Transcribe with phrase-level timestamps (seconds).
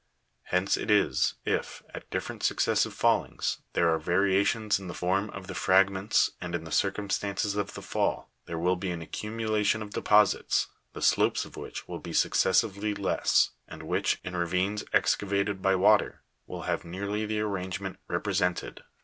[0.45, 5.45] Hence it is, if, at different successive fallings, there are variations in the form of
[5.45, 9.91] the fragments and in the circumstances of the fall, there will be an accumulation of
[9.91, 14.87] deposits, the slopes of which will be succes sively less, and which, in ravines ^
[14.91, 18.77] excavated by water, will have nearly the arrrangement repre ^ sented, a, b, c, d,
[18.77, 18.83] e, (fig.